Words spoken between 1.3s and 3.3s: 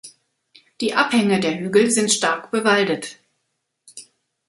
der Hügel sind stark bewaldet.